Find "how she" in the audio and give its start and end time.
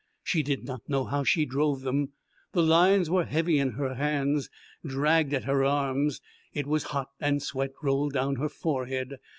1.05-1.45